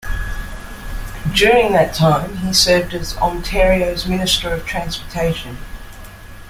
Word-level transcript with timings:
During 1.31 1.73
that 1.73 1.93
time, 1.93 2.37
he 2.37 2.53
served 2.53 2.95
as 2.95 3.15
Ontario's 3.17 4.07
Minister 4.07 4.51
of 4.51 4.65
Transportation. 4.65 5.59